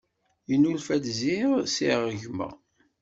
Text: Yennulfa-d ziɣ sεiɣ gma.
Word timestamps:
Yennulfa-d 0.49 1.05
ziɣ 1.19 1.49
sεiɣ 1.75 2.01
gma. 2.21 2.49